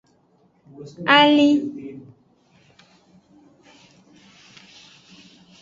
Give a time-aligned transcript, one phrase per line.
[1.17, 1.57] Alen.